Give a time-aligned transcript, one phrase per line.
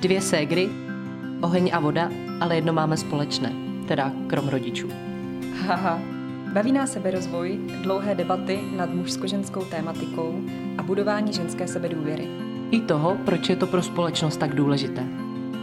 [0.00, 0.68] Dvě ségry,
[1.40, 2.10] oheň a voda,
[2.40, 3.52] ale jedno máme společné,
[3.88, 4.88] teda krom rodičů.
[5.66, 6.00] Haha,
[6.52, 10.40] baví nás seberozvoj, dlouhé debaty nad mužsko-ženskou tématikou
[10.78, 12.28] a budování ženské sebedůvěry.
[12.70, 15.04] I toho, proč je to pro společnost tak důležité.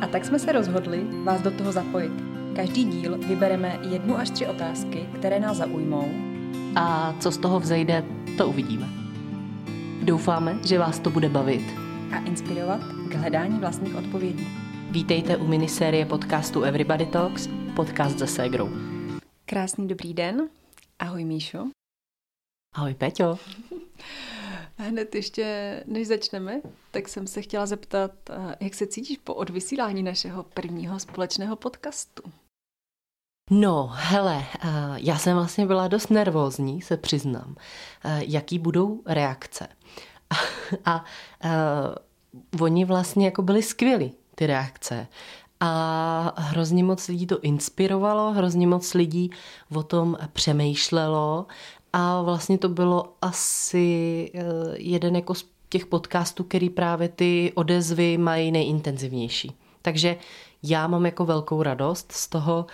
[0.02, 2.12] A tak jsme se rozhodli vás do toho zapojit.
[2.56, 6.12] Každý díl vybereme jednu až tři otázky, které nás zaujmou.
[6.76, 8.04] A co z toho vzejde,
[8.38, 8.88] to uvidíme.
[10.04, 11.85] Doufáme, že vás to bude bavit.
[12.12, 14.48] A inspirovat k hledání vlastních odpovědí.
[14.92, 18.70] Vítejte u minisérie podcastu Everybody Talks, podcast ze Segrou.
[19.46, 20.50] Krásný dobrý den.
[21.00, 21.68] Ahoj Míšo.
[22.76, 23.40] Ahoj Peťo.
[24.78, 28.12] Hned ještě, než začneme, tak jsem se chtěla zeptat,
[28.60, 32.24] jak se cítíš po odvysílání našeho prvního společného podcastu?
[33.52, 34.46] No, hele,
[34.96, 37.56] já jsem vlastně byla dost nervózní, se přiznám,
[38.20, 39.68] jaký budou reakce.
[40.86, 41.04] A, a, a
[42.62, 45.08] oni vlastně jako byli skvělí, ty reakce.
[45.60, 49.32] A hrozně moc lidí to inspirovalo, hrozně moc lidí
[49.76, 51.46] o tom přemýšlelo
[51.94, 54.42] a vlastně to bylo asi eh,
[54.78, 59.52] jeden jako z těch podcastů, který právě ty odezvy mají nejintenzivnější.
[59.82, 60.18] Takže
[60.64, 62.66] já mám jako velkou radost z toho,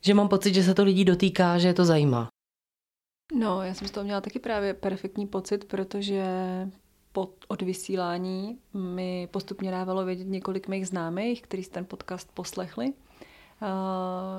[0.00, 2.28] že mám pocit, že se to lidí dotýká, že je to zajímá.
[3.34, 6.24] No, já jsem z toho měla taky právě perfektní pocit, protože
[7.12, 12.92] po odvysílání mi postupně dávalo vědět několik mých známých, kteří ten podcast poslechli,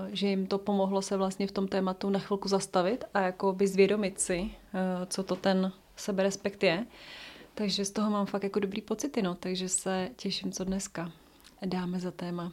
[0.08, 3.68] že jim to pomohlo se vlastně v tom tématu na chvilku zastavit a jako by
[3.68, 4.52] zvědomit si,
[5.08, 6.86] co to ten seberespekt je.
[7.54, 11.12] Takže z toho mám fakt jako dobrý pocity, no, takže se těším, co dneska
[11.66, 12.52] dáme za téma.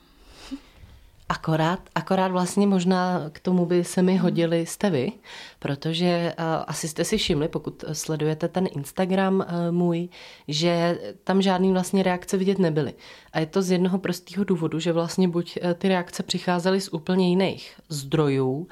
[1.28, 5.12] Akorát, akorát vlastně možná k tomu by se mi hodili jste vy,
[5.58, 10.08] protože uh, asi jste si všimli, pokud sledujete ten Instagram uh, můj,
[10.48, 12.94] že tam žádný vlastně reakce vidět nebyly.
[13.32, 16.92] A je to z jednoho prostého důvodu, že vlastně buď uh, ty reakce přicházely z
[16.92, 18.69] úplně jiných zdrojů,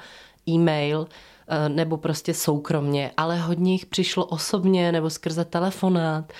[0.49, 6.33] e-mail, uh, nebo prostě soukromně, ale hodně jich přišlo osobně nebo skrze telefonát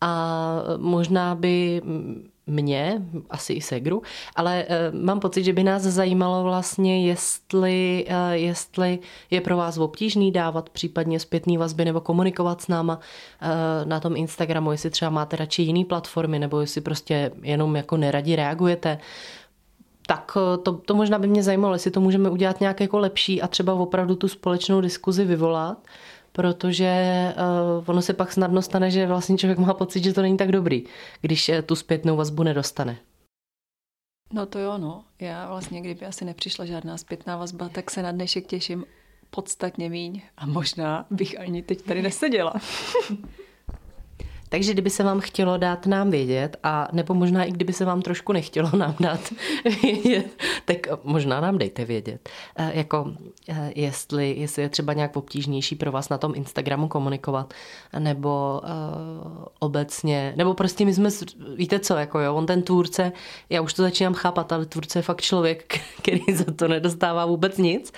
[0.00, 1.82] a možná by
[2.46, 4.02] mě, asi i Segru,
[4.36, 8.98] ale uh, mám pocit, že by nás zajímalo vlastně, jestli, uh, jestli
[9.30, 13.48] je pro vás obtížný dávat případně zpětný vazby nebo komunikovat s náma uh,
[13.88, 18.36] na tom Instagramu, jestli třeba máte radši jiný platformy nebo jestli prostě jenom jako neradi
[18.36, 18.98] reagujete.
[20.06, 23.48] Tak to, to možná by mě zajímalo, jestli to můžeme udělat nějak jako lepší a
[23.48, 25.78] třeba opravdu tu společnou diskuzi vyvolat
[26.40, 26.94] protože
[27.36, 30.52] uh, ono se pak snadno stane, že vlastně člověk má pocit, že to není tak
[30.52, 30.84] dobrý,
[31.20, 32.98] když uh, tu zpětnou vazbu nedostane.
[34.32, 35.04] No to jo, no.
[35.20, 38.84] Já vlastně, kdyby asi nepřišla žádná zpětná vazba, tak se na dnešek těším
[39.30, 42.54] podstatně míň a možná bych ani teď tady neseděla.
[44.50, 48.02] Takže kdyby se vám chtělo dát nám vědět, a nebo možná i kdyby se vám
[48.02, 49.20] trošku nechtělo nám dát
[49.82, 50.26] vědět,
[50.64, 52.28] tak možná nám dejte vědět.
[52.56, 53.12] E, jako
[53.48, 57.54] e, jestli, jestli je třeba nějak obtížnější pro vás na tom Instagramu komunikovat,
[57.98, 58.68] nebo e,
[59.58, 61.10] obecně, nebo prostě my jsme,
[61.56, 63.12] víte co, jako jo, on ten tvůrce,
[63.50, 67.58] já už to začínám chápat, ale tvůrce je fakt člověk, který za to nedostává vůbec
[67.58, 67.92] nic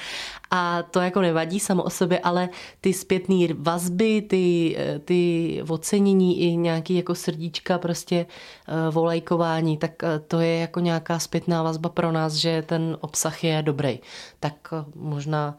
[0.54, 2.48] a to jako nevadí samo o sobě, ale
[2.80, 8.26] ty zpětné vazby, ty, ty ocenění i nějaký jako srdíčka, prostě
[8.68, 13.44] eh, volajkování, tak eh, to je jako nějaká zpětná vazba pro nás, že ten obsah
[13.44, 14.00] je dobrý.
[14.40, 15.56] Tak eh, možná,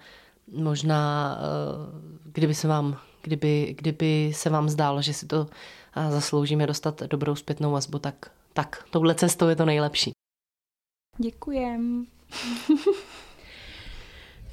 [0.58, 1.38] možná
[2.24, 5.48] kdyby se vám, kdyby, kdyby se vám zdálo, že si to
[6.10, 10.12] zasloužíme dostat dobrou zpětnou vazbu, tak, tak touhle cestou je to nejlepší.
[11.18, 12.06] Děkujem.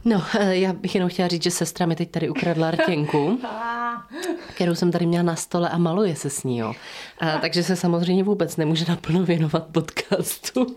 [0.05, 3.41] No, eh, já bych jenom chtěla říct, že sestra mi teď tady ukradla rtěnku,
[4.55, 6.73] kterou jsem tady měla na stole a maluje se s ní, jo.
[7.19, 10.67] A, takže se samozřejmě vůbec nemůže naplno věnovat podcastu.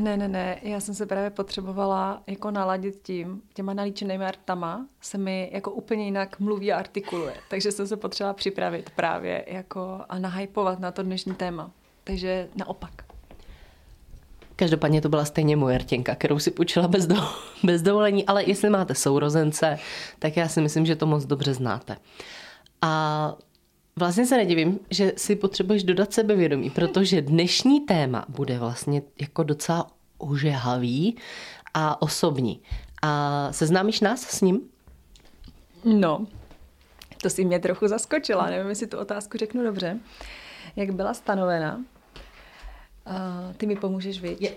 [0.00, 5.18] Ne, ne, ne, já jsem se právě potřebovala jako naladit tím, těma nalíčenými artama se
[5.18, 10.18] mi jako úplně jinak mluví a artikuluje, takže jsem se potřebovala připravit právě jako a
[10.18, 11.70] nahypovat na to dnešní téma.
[12.04, 13.09] Takže naopak.
[14.60, 17.16] Každopádně to byla stejně moje rtěnka, kterou si půjčila bez, do,
[17.62, 19.78] bez dovolení, ale jestli máte sourozence,
[20.18, 21.96] tak já si myslím, že to moc dobře znáte.
[22.82, 23.34] A
[23.96, 29.86] vlastně se nedivím, že si potřebuješ dodat sebevědomí, protože dnešní téma bude vlastně jako docela
[30.18, 31.16] ožehavý
[31.74, 32.60] a osobní.
[33.02, 34.60] A seznámíš nás s ním?
[35.84, 36.26] No,
[37.22, 39.98] to si mě trochu zaskočila, nevím, jestli tu otázku řeknu dobře.
[40.76, 41.80] Jak byla stanovena,
[43.10, 44.42] Uh, ty mi pomůžeš, viď?
[44.42, 44.56] Je.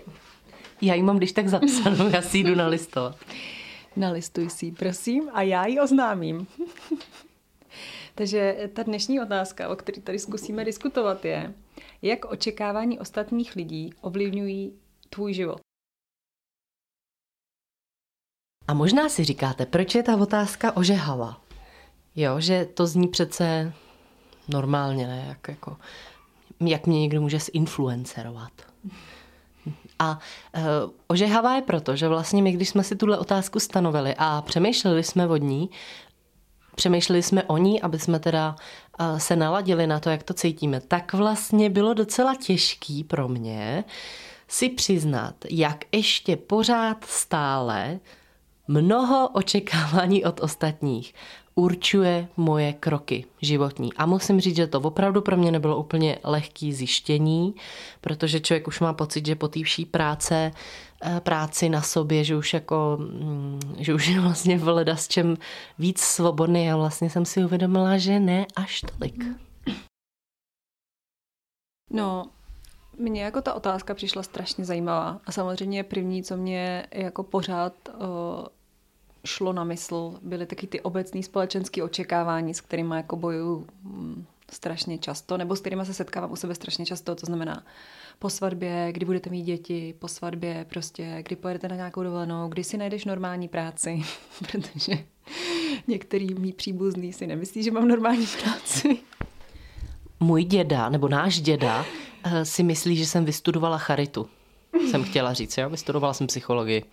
[0.80, 3.16] Já ji mám když tak zapsanou, já si jdu nalistovat.
[3.96, 6.46] Nalistuj si prosím, a já ji oznámím.
[8.14, 11.54] Takže ta dnešní otázka, o které tady zkusíme diskutovat, je,
[12.02, 14.72] Jak očekávání ostatních lidí ovlivňují
[15.10, 15.60] tvůj život?
[18.68, 21.40] A možná si říkáte, proč je ta otázka ožehavá?
[22.16, 23.72] Jo, že to zní přece
[24.48, 25.24] normálně, ne?
[25.28, 25.76] Jak, jako,
[26.66, 28.52] jak mě někdo může zinfluencerovat.
[29.98, 30.18] A
[30.56, 30.62] uh,
[31.06, 35.26] ožehavá je proto, že vlastně my, když jsme si tuhle otázku stanovili a přemýšleli jsme
[35.26, 35.70] o ní,
[36.74, 38.56] přemýšleli jsme o ní, aby jsme teda
[39.00, 43.84] uh, se naladili na to, jak to cítíme, tak vlastně bylo docela těžký pro mě
[44.48, 48.00] si přiznat, jak ještě pořád stále
[48.68, 51.14] mnoho očekávání od ostatních
[51.54, 53.92] určuje moje kroky životní.
[53.92, 57.54] A musím říct, že to opravdu pro mě nebylo úplně lehký zjištění,
[58.00, 60.50] protože člověk už má pocit, že po té vší práce,
[61.02, 65.36] eh, práci na sobě, že už jako, mm, že už je vlastně vleda s čem
[65.78, 69.24] víc svobodný a vlastně jsem si uvědomila, že ne až tolik.
[71.90, 72.26] No,
[72.98, 78.46] mně jako ta otázka přišla strašně zajímavá a samozřejmě první, co mě jako pořád uh,
[79.24, 84.98] šlo na mysl, byly taky ty obecní společenské očekávání, s kterými jako bojuju mm, strašně
[84.98, 87.64] často, nebo s kterými se setkávám u sebe strašně často, to znamená
[88.18, 92.64] po svatbě, kdy budete mít děti, po svatbě prostě, kdy pojedete na nějakou dovolenou, kdy
[92.64, 94.02] si najdeš normální práci,
[94.38, 94.92] protože
[95.86, 98.98] některý mý příbuzný si nemyslí, že mám normální práci.
[100.20, 101.84] Můj děda, nebo náš děda,
[102.24, 104.28] eh, si myslí, že jsem vystudovala charitu.
[104.90, 105.70] Jsem chtěla říct, jo?
[105.70, 106.84] Vystudovala jsem psychologii.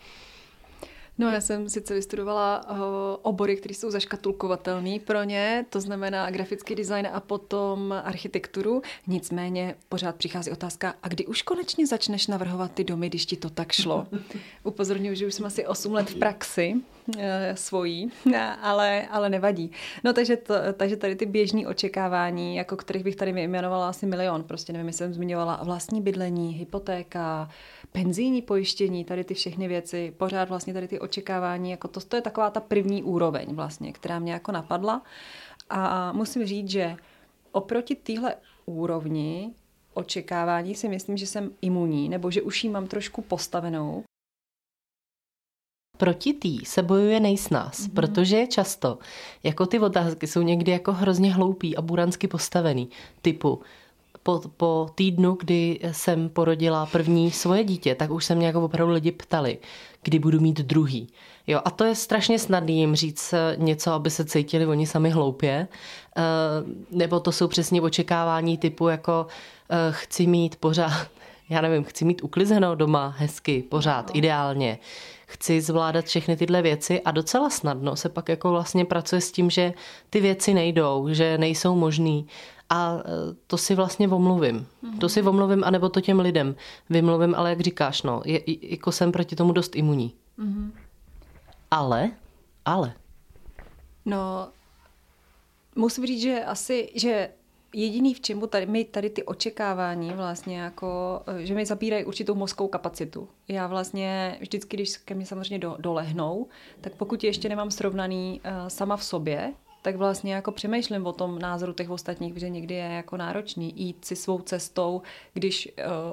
[1.22, 2.78] No já jsem sice vystudovala uh,
[3.22, 8.82] obory, které jsou zaškatulkovatelné pro ně, to znamená grafický design a potom architekturu.
[9.08, 13.50] Nicméně pořád přichází otázka, a kdy už konečně začneš navrhovat ty domy, když ti to
[13.50, 14.08] tak šlo?
[14.64, 16.76] Upozorňuji, že už jsem asi 8 let v praxi
[17.54, 18.12] svojí,
[18.62, 19.72] ale, ale nevadí.
[20.04, 24.44] No takže, to, takže tady ty běžní očekávání, jako kterých bych tady vyjmenovala asi milion,
[24.44, 27.50] prostě nevím, jestli jsem zmiňovala vlastní bydlení, hypotéka,
[27.92, 32.22] penzijní pojištění, tady ty všechny věci, pořád vlastně tady ty očekávání, jako to, to je
[32.22, 35.02] taková ta první úroveň vlastně, která mě jako napadla.
[35.70, 36.96] A musím říct, že
[37.52, 39.54] oproti téhle úrovni
[39.94, 44.04] očekávání si myslím, že jsem imunní, nebo že už ji mám trošku postavenou.
[46.02, 47.94] Proti tý se bojuje nejsnás, mm-hmm.
[47.94, 48.98] protože často
[49.44, 52.90] jako ty otázky jsou někdy jako hrozně hloupý a buransky postavený.
[53.22, 53.62] Typu,
[54.24, 58.94] po, po týdnu, kdy jsem porodila první svoje dítě, tak už se mě jako opravdu
[58.94, 59.58] lidi ptali,
[60.04, 61.08] kdy budu mít druhý.
[61.48, 65.68] Jo, a to je strašně snadný jim říct něco, aby se cítili oni sami hloupě.
[66.18, 66.22] Eh,
[66.92, 69.28] nebo to jsou přesně očekávání typu jako
[69.70, 71.08] eh, chci mít pořád,
[71.52, 74.18] já nevím, chci mít uklizeno doma hezky, pořád, no.
[74.18, 74.80] ideálně.
[75.28, 79.50] Chci zvládat všechny tyhle věci a docela snadno se pak jako vlastně pracuje s tím,
[79.50, 79.74] že
[80.10, 82.28] ty věci nejdou, že nejsou možný
[82.70, 83.02] a e,
[83.48, 84.68] to si vlastně omluvím.
[84.84, 84.98] Mm-hmm.
[85.00, 86.56] To si omluvím, anebo to těm lidem
[86.90, 90.14] vymluvím, ale jak říkáš, no, je, jako jsem proti tomu dost imunní.
[90.40, 90.72] Mm-hmm.
[91.72, 92.12] Ale,
[92.66, 92.94] ale.
[94.06, 94.48] No,
[95.76, 97.30] musím říct, že asi, že
[97.74, 102.36] jediný v čemu tady, my tady ty očekávání vlastně jako, e, že mi zapírají určitou
[102.36, 103.30] mozkovou kapacitu.
[103.48, 106.48] Já vlastně vždycky, když ke mně samozřejmě do, dolehnou,
[106.82, 111.14] tak pokud je ještě nemám srovnaný uh, sama v sobě, tak vlastně jako přemýšlím o
[111.14, 115.02] tom názoru těch ostatních, že někdy je jako náročný jít si svou cestou,
[115.34, 115.70] když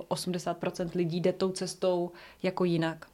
[0.08, 2.10] uh, 80% lidí jde tou cestou
[2.42, 3.06] jako jinak.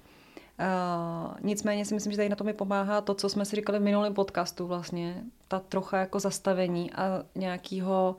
[0.61, 3.79] Uh, nicméně si myslím, že tady na to mi pomáhá to, co jsme si říkali
[3.79, 8.17] v minulém podcastu vlastně, ta trocha jako zastavení a nějakého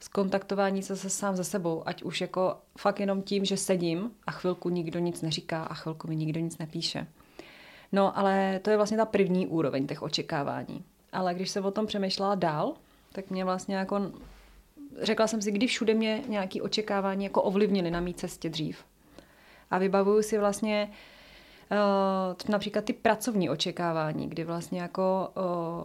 [0.00, 4.30] skontaktování se, se sám ze sebou, ať už jako fakt jenom tím, že sedím a
[4.30, 7.06] chvilku nikdo nic neříká a chvilku mi nikdo nic nepíše.
[7.92, 10.84] No, ale to je vlastně ta první úroveň těch očekávání.
[11.12, 12.74] Ale když se o tom přemýšlela dál,
[13.12, 14.12] tak mě vlastně jako...
[15.02, 18.84] Řekla jsem si, kdy všude mě nějaké očekávání jako ovlivnily na mý cestě dřív.
[19.70, 20.94] A vybavuju si vlastně uh,
[22.48, 25.28] například ty pracovní očekávání, kdy vlastně jako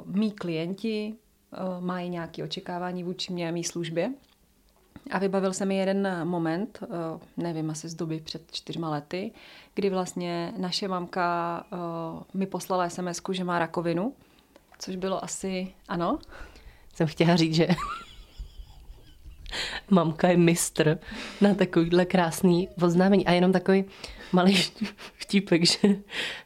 [0.06, 1.14] uh, mý klienti
[1.52, 4.14] uh, mají nějaké očekávání vůči mě a mý službě.
[5.12, 6.80] A vybavil se mi jeden moment,
[7.38, 9.32] nevím, asi z doby před čtyřma lety,
[9.74, 11.64] kdy vlastně naše mamka
[12.34, 14.14] mi poslala sms že má rakovinu
[14.80, 16.20] což bylo asi, ano?
[16.94, 17.68] Jsem chtěla říct, že
[19.90, 21.00] mamka je mistr
[21.42, 23.26] na takovýhle krásný oznámení.
[23.28, 23.86] A jenom takový
[24.32, 24.56] malý
[25.18, 25.96] vtípek, že...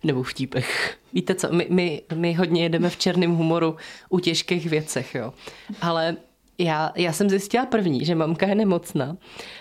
[0.03, 0.65] nebo vtípek.
[1.13, 3.75] Víte co, my, my, my hodně jedeme v černém humoru
[4.09, 5.33] u těžkých věcech, jo.
[5.81, 6.17] Ale
[6.57, 9.17] já, já jsem zjistila první, že mamka je nemocná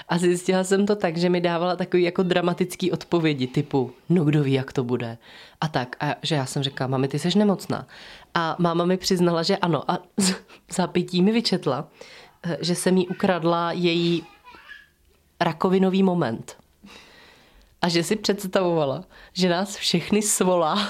[0.09, 4.43] a zjistila jsem to tak, že mi dávala takový jako dramatický odpovědi typu, no kdo
[4.43, 5.19] ví, jak to bude
[5.61, 5.97] a tak.
[6.01, 7.87] A že já jsem řekla, mami, ty jsi nemocná.
[8.35, 9.99] A máma mi přiznala, že ano a
[10.71, 11.89] zapití mi vyčetla,
[12.45, 14.25] eh, že jsem jí ukradla její
[15.41, 16.62] rakovinový moment.
[17.83, 20.89] A že si představovala, že nás všechny svolá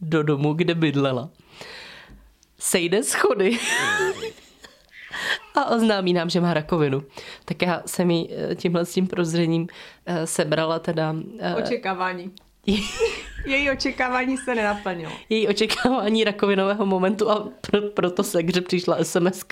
[0.00, 1.30] do domu, kde bydlela.
[2.58, 3.58] Sejde schody
[5.54, 7.04] a oznámí nám, že má rakovinu.
[7.44, 9.66] Tak já jsem jí eh, tímhle s tím prozřením
[10.06, 11.14] eh, sebrala teda...
[11.38, 12.32] Eh, Očekávání.
[13.46, 15.12] Její očekávání se nenaplnilo.
[15.28, 19.44] Její očekávání rakovinového momentu a pro, proto se kde přišla sms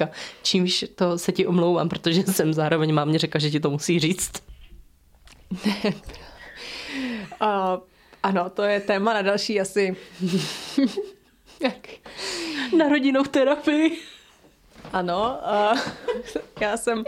[0.42, 4.32] čímž to se ti omlouvám, protože jsem zároveň mámě řekla, že ti to musí říct.
[7.42, 7.82] Uh,
[8.22, 9.96] ano, to je téma na další asi...
[11.60, 11.88] Jak?
[12.76, 13.98] Na rodinnou terapii.
[14.92, 15.40] Ano,
[15.72, 15.78] uh,
[16.60, 17.04] já jsem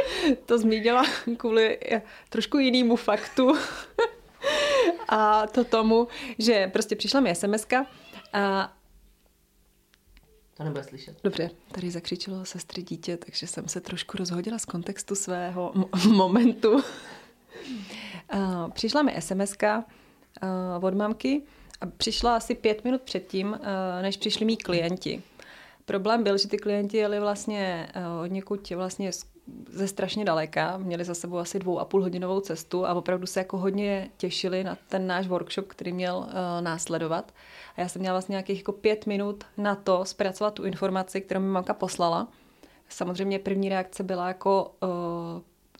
[0.47, 1.05] to zmínila
[1.37, 1.79] kvůli
[2.29, 3.53] trošku jinému faktu.
[5.09, 7.67] a to tomu, že prostě přišla mi sms
[8.33, 8.73] a
[10.57, 11.17] to nebude slyšet.
[11.25, 16.85] Dobře, tady zakřičelo sestry dítě, takže jsem se trošku rozhodila z kontextu svého mo- momentu.
[18.35, 21.43] Uh, přišla mi sms uh, od mamky
[21.81, 25.23] a přišla asi pět minut předtím, uh, než přišli mý klienti.
[25.85, 27.89] Problém byl, že ty klienti jeli vlastně
[28.23, 29.11] od někud vlastně
[29.69, 33.41] ze strašně daleka, měli za sebou asi dvou a půl hodinovou cestu a opravdu se
[33.41, 37.33] jako hodně těšili na ten náš workshop, který měl uh, následovat.
[37.77, 41.41] A já jsem měla vlastně nějakých jako pět minut na to zpracovat tu informaci, kterou
[41.41, 42.29] mi mamka poslala.
[42.89, 44.89] Samozřejmě první reakce byla jako uh,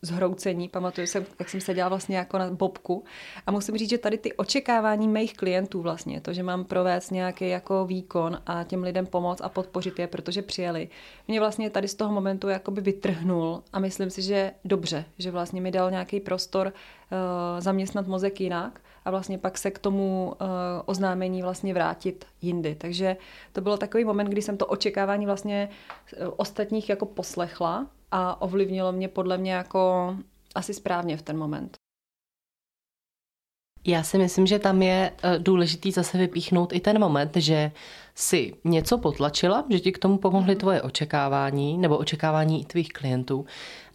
[0.03, 0.69] zhroucení.
[0.69, 3.05] Pamatuju se, jak jsem seděla vlastně jako na bobku.
[3.47, 7.49] A musím říct, že tady ty očekávání mých klientů vlastně, to, že mám provést nějaký
[7.49, 10.89] jako výkon a těm lidem pomoct a podpořit je, protože přijeli,
[11.29, 15.61] mě vlastně tady z toho momentu jakoby vytrhnul a myslím si, že dobře, že vlastně
[15.61, 20.47] mi dal nějaký prostor uh, zaměstnat mozek jinak a vlastně pak se k tomu uh,
[20.85, 22.75] oznámení vlastně vrátit jindy.
[22.75, 23.17] Takže
[23.53, 25.69] to bylo takový moment, kdy jsem to očekávání vlastně
[26.21, 30.17] uh, ostatních jako poslechla a ovlivnilo mě podle mě jako
[30.55, 31.77] asi správně v ten moment.
[33.87, 37.73] Já si myslím, že tam je eh, důležitý zase vypíchnout i ten moment, že
[38.15, 40.61] si něco potlačila, že ti k tomu pomohly mhm.
[40.61, 43.47] tvoje očekávání nebo očekávání tvých klientů.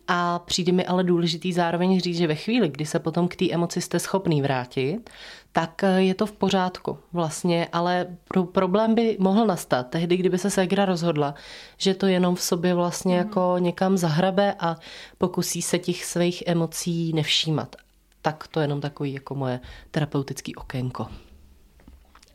[0.08, 3.52] A přijde mi ale důležitý zároveň říct, že ve chvíli, kdy se potom k té
[3.52, 5.10] emoci jste schopný vrátit,
[5.54, 10.38] tak eh, je to v pořádku vlastně, ale pro, problém by mohl nastat tehdy, kdyby
[10.38, 11.36] se Segra rozhodla,
[11.78, 14.78] že to jenom v sobě vlastně jako někam zahrabe a
[15.18, 17.76] pokusí se těch svých emocí nevšímat.
[18.22, 19.60] Tak to je jenom takový jako moje
[19.92, 21.08] terapeutický okénko.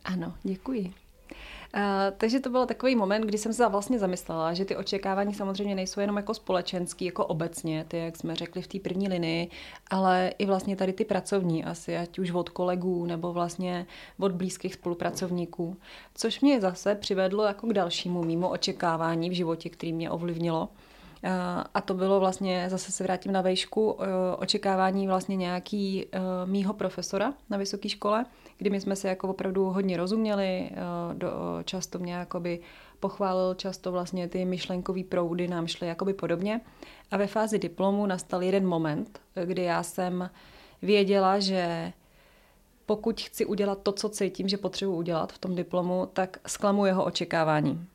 [0.04, 0.92] Ano, děkuji.
[1.74, 1.82] Uh,
[2.16, 6.00] takže to byl takový moment, kdy jsem se vlastně zamyslela, že ty očekávání samozřejmě nejsou
[6.00, 9.50] jenom jako společenský, jako obecně, ty, jak jsme řekli v té první linii,
[9.90, 13.86] ale i vlastně tady ty pracovní asi, ať už od kolegů nebo vlastně
[14.18, 15.76] od blízkých spolupracovníků.
[16.14, 20.68] Což mě zase přivedlo jako k dalšímu mimo očekávání v životě, který mě ovlivnilo.
[21.74, 23.98] A to bylo vlastně, zase se vrátím na vejšku,
[24.38, 26.06] očekávání vlastně nějaký
[26.44, 28.24] mýho profesora na vysoké škole,
[28.58, 30.70] kdy my jsme se jako opravdu hodně rozuměli,
[31.12, 31.30] do,
[31.64, 32.60] často mě jakoby
[33.00, 36.60] pochválil, často vlastně ty myšlenkové proudy nám šly jakoby podobně.
[37.10, 40.30] A ve fázi diplomu nastal jeden moment, kdy já jsem
[40.82, 41.92] věděla, že
[42.86, 47.04] pokud chci udělat to, co cítím, že potřebuji udělat v tom diplomu, tak zklamu jeho
[47.04, 47.86] očekávání.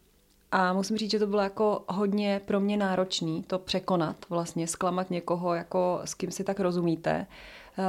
[0.52, 5.12] A musím říct, že to bylo jako hodně pro mě náročný to překonat, vlastně zklamat
[5.12, 7.28] někoho, jako s kým si tak rozumíte.
[7.78, 7.86] Uh,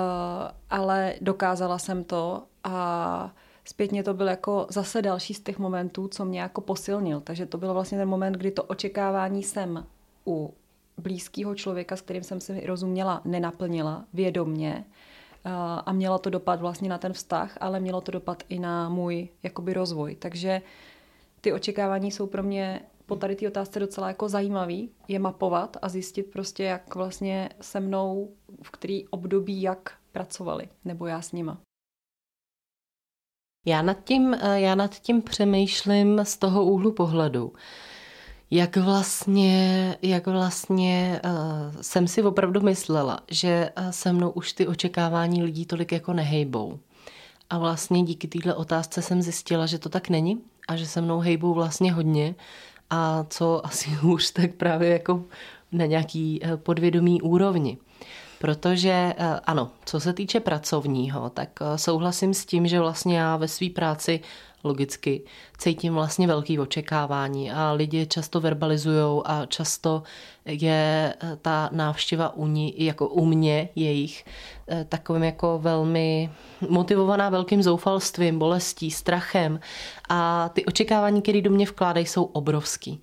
[0.71, 6.25] ale dokázala jsem to a zpětně to byl jako zase další z těch momentů, co
[6.25, 7.21] mě jako posilnil.
[7.21, 9.87] Takže to byl vlastně ten moment, kdy to očekávání jsem
[10.27, 10.55] u
[10.99, 14.85] blízkého člověka, s kterým jsem si rozuměla, nenaplnila vědomně.
[15.87, 19.29] A mělo to dopad vlastně na ten vztah, ale mělo to dopad i na můj
[19.43, 20.15] jakoby rozvoj.
[20.15, 20.63] Takže
[21.41, 25.89] ty očekávání jsou pro mě po tady té otázce docela jako zajímavý, je mapovat a
[25.89, 28.31] zjistit prostě, jak vlastně se mnou,
[28.63, 31.59] v který období jak pracovali, nebo já s nima.
[33.65, 37.53] Já nad tím, eh, já nad tím přemýšlím z toho úhlu pohledu,
[38.51, 44.67] jak vlastně, jak vlastně uh, jsem si opravdu myslela, že uh, se mnou už ty
[44.67, 46.79] očekávání lidí tolik jako nehejbou.
[47.51, 51.19] A vlastně díky této otázce jsem zjistila, že to tak není, a že se mnou
[51.19, 52.35] hejbou vlastně hodně
[52.91, 55.25] a co asi už tak právě jako
[55.73, 57.79] na nějaký eh, podvědomý úrovni.
[58.39, 63.37] Protože eh, ano, co se týče pracovního, tak eh, souhlasím s tím, že vlastně já
[63.37, 64.21] ve své práci
[64.65, 65.23] logicky
[65.59, 70.03] cítím vlastně velký očekávání a lidi často verbalizují a často
[70.45, 74.25] je eh, ta návštěva u, ní, jako u mě jejich
[74.89, 76.31] takovým jako velmi
[76.69, 79.61] motivovaná velkým zoufalstvím, bolestí, strachem
[80.09, 83.03] a ty očekávání, které do mě vkládají, jsou obrovský.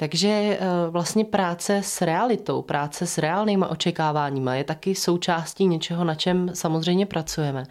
[0.00, 0.58] Takže eh,
[0.90, 7.06] vlastně práce s realitou, práce s reálnýma očekáváníma je taky součástí něčeho, na čem samozřejmě
[7.06, 7.64] pracujeme.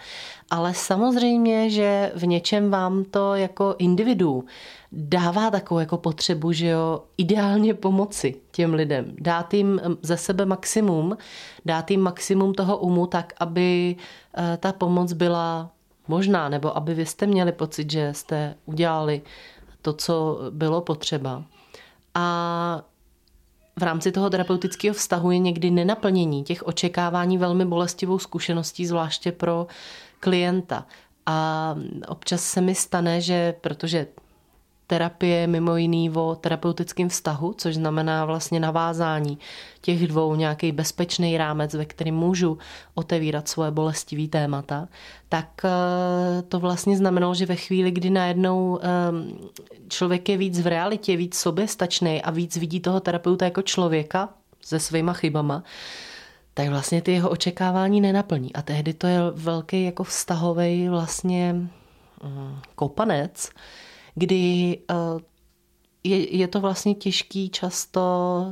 [0.49, 4.45] Ale samozřejmě, že v něčem vám to jako individu
[4.91, 11.17] dává takovou jako potřebu, že jo, ideálně pomoci těm lidem, dát jim ze sebe maximum,
[11.65, 13.95] dát jim maximum toho umu tak, aby
[14.37, 15.69] eh, ta pomoc byla
[16.07, 19.21] možná, nebo aby vy jste měli pocit, že jste udělali
[19.81, 21.43] to, co bylo potřeba.
[22.19, 22.81] A
[23.79, 29.67] v rámci toho terapeutického vztahu je někdy nenaplnění těch očekávání velmi bolestivou zkušeností, zvláště pro
[30.19, 30.85] klienta.
[31.25, 31.75] A
[32.07, 34.07] občas se mi stane, že protože
[34.89, 39.37] terapie mimo jiný o terapeutickém vztahu, což znamená vlastně navázání
[39.81, 42.57] těch dvou, nějaký bezpečný rámec, ve kterém můžu
[42.95, 44.87] otevírat svoje bolestivý témata,
[45.29, 49.37] tak eh, to vlastně znamenalo, že ve chvíli, kdy najednou ehm,
[49.87, 54.29] člověk je víc v realitě, víc soběstačný a víc vidí toho terapeuta jako člověka
[54.61, 55.63] se svýma chybama,
[56.53, 58.53] tak vlastně ty jeho očekávání nenaplní.
[58.53, 63.49] A tehdy to je velký jako vztahový vlastně mm, kopanec,
[64.19, 64.95] kdy eh,
[66.03, 68.01] je, je to vlastně těžký často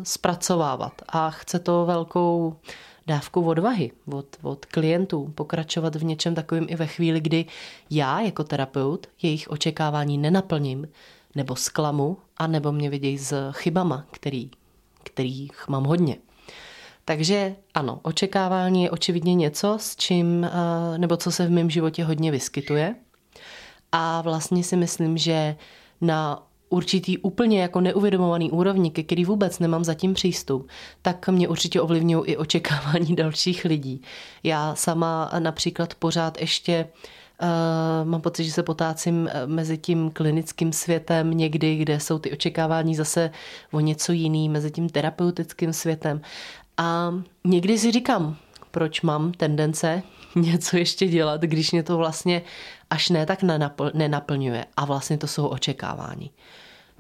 [0.04, 2.56] zpracovávat a chce to velkou
[3.08, 7.46] dávku odvahy od, od klientů pokračovat v něčem takovým i ve chvíli, kdy
[7.90, 10.88] já jako terapeut jejich očekávání nenaplním
[11.36, 14.52] nebo zklamu a nebo mě vidějí s chybama, který,
[15.04, 16.18] kterých mám hodně.
[17.06, 22.04] Takže ano, očekávání je očividně něco, s čím, eh, nebo co se v mém životě
[22.04, 22.96] hodně vyskytuje–
[24.00, 25.56] a vlastně si myslím, že
[26.02, 30.68] na určitý úplně jako neuvědomovaný úrovni, ke který vůbec nemám zatím přístup,
[31.02, 34.02] tak mě určitě ovlivňují i očekávání dalších lidí.
[34.44, 36.88] Já sama například pořád ještě
[37.42, 42.32] Uh, mám pocit, že se potácím eh, mezi tím klinickým světem někdy, kde jsou ty
[42.32, 43.32] očekávání zase
[43.72, 46.22] o něco jiný, mezi tím terapeutickým světem.
[46.78, 47.14] A
[47.44, 48.38] někdy si říkám,
[48.72, 50.04] proč mám tendence
[50.42, 52.42] něco ještě dělat, když mě to vlastně
[52.90, 53.40] až ne tak
[53.94, 54.66] nenaplňuje.
[54.78, 56.32] A vlastně to jsou očekávání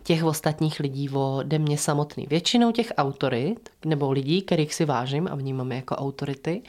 [0.08, 2.26] těch ostatních lidí ode mě samotný.
[2.30, 6.62] Většinou těch autorit, nebo lidí, kterých si vážím a vnímám jako autority.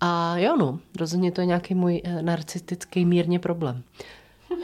[0.00, 3.82] A jo, no, rozhodně to je nějaký můj eh, narcistický mírně problém.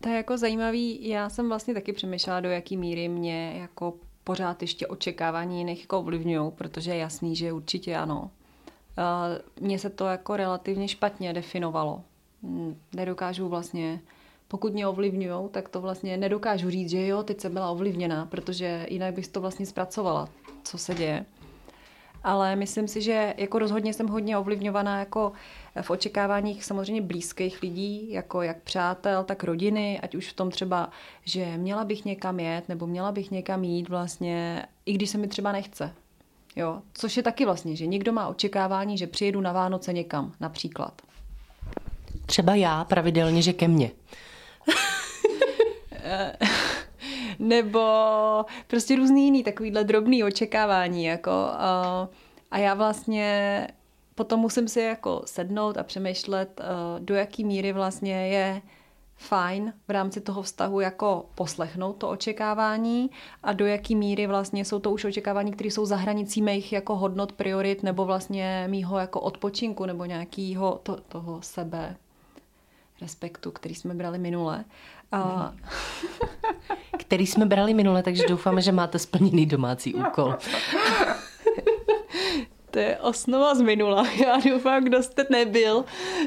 [0.00, 1.08] To je jako zajímavý.
[1.08, 5.98] Já jsem vlastně taky přemýšlela, do jaký míry mě jako pořád ještě očekávání jiných jako
[5.98, 8.30] ovlivňují, protože je jasný, že určitě ano.
[9.60, 12.02] Mně se to jako relativně špatně definovalo.
[12.42, 14.00] Hm, nedokážu vlastně,
[14.48, 18.86] pokud mě ovlivňují, tak to vlastně nedokážu říct, že jo, teď jsem byla ovlivněná, protože
[18.90, 20.28] jinak bych to vlastně zpracovala,
[20.64, 21.26] co se děje.
[22.24, 25.32] Ale myslím si, že jako rozhodně jsem hodně ovlivňovaná jako
[25.82, 30.90] v očekáváních samozřejmě blízkých lidí, jako jak přátel, tak rodiny, ať už v tom třeba,
[31.24, 35.28] že měla bych někam jet, nebo měla bych někam jít vlastně, i když se mi
[35.28, 35.94] třeba nechce.
[36.58, 41.02] Jo, což je taky vlastně, že někdo má očekávání, že přijedu na Vánoce někam, například.
[42.26, 43.90] Třeba já pravidelně, že ke mně.
[47.38, 47.80] Nebo
[48.66, 51.04] prostě různý jiný takovýhle drobný očekávání.
[51.04, 51.30] Jako,
[52.50, 53.68] a já vlastně
[54.14, 56.60] potom musím si jako sednout a přemýšlet,
[56.98, 58.62] do jaký míry vlastně je
[59.18, 63.10] fajn v rámci toho vztahu jako poslechnout to očekávání
[63.42, 66.96] a do jaký míry vlastně jsou to už očekávání, které jsou za hranicí mých jako
[66.96, 71.96] hodnot, priorit nebo vlastně mýho jako odpočinku nebo nějakého to, toho sebe
[73.00, 74.64] respektu, který jsme brali minule.
[75.12, 75.52] A...
[76.98, 80.34] který jsme brali minule, takže doufáme, že máte splněný domácí úkol.
[82.70, 84.10] To je osnova z minula.
[84.22, 85.84] Já doufám, kdo jste nebyl,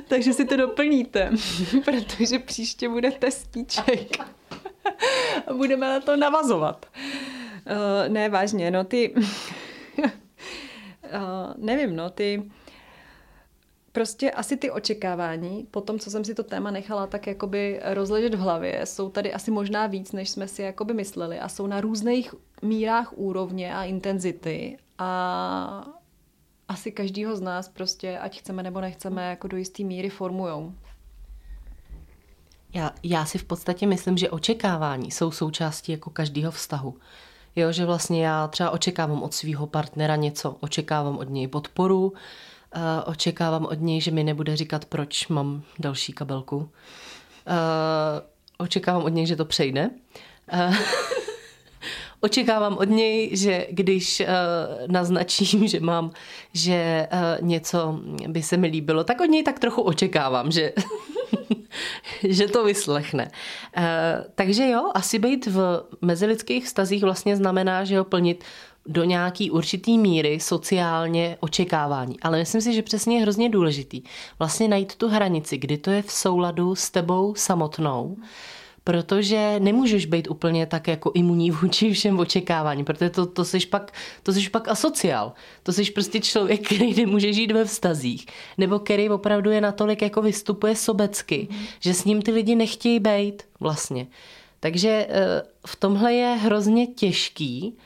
[0.07, 1.31] takže si to doplníte,
[1.85, 4.17] protože příště bude testíček.
[5.47, 6.85] A budeme na to navazovat.
[7.65, 9.13] Uh, ne, vážně, no ty...
[9.97, 10.03] uh,
[11.57, 12.51] nevím, no ty...
[13.91, 18.33] Prostě asi ty očekávání, po tom, co jsem si to téma nechala tak jakoby rozležet
[18.35, 21.81] v hlavě, jsou tady asi možná víc, než jsme si jakoby mysleli a jsou na
[21.81, 26.00] různých mírách úrovně a intenzity a
[26.71, 30.73] asi každýho z nás prostě, ať chceme nebo nechceme, jako do jisté míry formujou.
[32.73, 36.95] Já, já si v podstatě myslím, že očekávání jsou součástí jako každého vztahu.
[37.55, 42.81] Jo, že vlastně já třeba očekávám od svého partnera něco, očekávám od něj podporu, uh,
[43.05, 46.57] očekávám od něj, že mi nebude říkat, proč mám další kabelku.
[46.57, 46.65] Uh,
[48.57, 49.89] očekávám od něj, že to přejde.
[52.21, 54.25] Uh, očekávám od něj, že když uh,
[54.87, 56.11] naznačím, že mám,
[56.53, 60.73] že uh, něco by se mi líbilo, tak od něj tak trochu očekávám, že
[62.23, 63.31] že to vyslechne.
[63.77, 68.43] E, takže jo, asi být v mezilidských stazích vlastně znamená, že ho plnit
[68.85, 72.19] do nějaký určitý míry sociálně očekávání.
[72.19, 74.03] Ale myslím si, že přesně je hrozně důležitý
[74.39, 78.17] vlastně najít tu hranici, kdy to je v souladu s tebou samotnou,
[78.83, 83.93] protože nemůžeš být úplně tak jako imunní vůči všem očekávání, protože to, to jsi pak,
[84.23, 85.33] to jsi pak asociál.
[85.63, 88.25] To jsi prostě člověk, který nemůže žít ve vztazích,
[88.57, 91.57] nebo který opravdu je natolik jako vystupuje sobecky, mm.
[91.79, 94.07] že s ním ty lidi nechtějí být vlastně.
[94.59, 97.77] Takže eh, v tomhle je hrozně těžký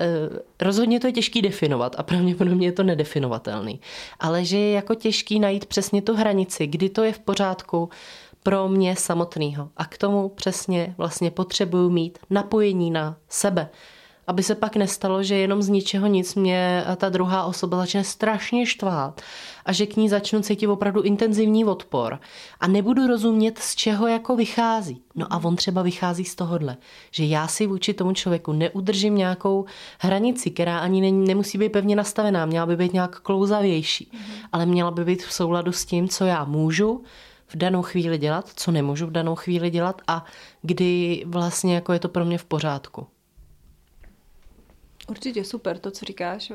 [0.00, 3.80] Eh, rozhodně to je těžký definovat a pravděpodobně je to nedefinovatelný.
[4.20, 7.88] Ale že je jako těžký najít přesně tu hranici, kdy to je v pořádku
[8.42, 9.68] pro mě samotného.
[9.76, 13.70] A k tomu přesně vlastně potřebuju mít napojení na sebe
[14.30, 18.66] aby se pak nestalo, že jenom z ničeho nic mě ta druhá osoba začne strašně
[18.66, 19.20] štvát
[19.64, 22.18] a že k ní začnu cítit opravdu intenzivní odpor
[22.60, 25.02] a nebudu rozumět, z čeho jako vychází.
[25.14, 26.76] No a on třeba vychází z tohohle,
[27.10, 29.64] že já si vůči tomu člověku neudržím nějakou
[29.98, 34.12] hranici, která ani ne, nemusí být pevně nastavená, měla by být nějak klouzavější,
[34.52, 37.02] ale měla by být v souladu s tím, co já můžu,
[37.50, 40.24] v danou chvíli dělat, co nemůžu v danou chvíli dělat a
[40.62, 43.06] kdy vlastně jako je to pro mě v pořádku.
[45.10, 46.50] Určitě super to, co říkáš.
[46.50, 46.54] Eh,